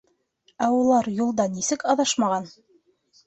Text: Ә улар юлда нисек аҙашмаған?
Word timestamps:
Ә 0.67 0.69
улар 0.77 1.09
юлда 1.19 1.45
нисек 1.57 1.85
аҙашмаған? 1.95 2.47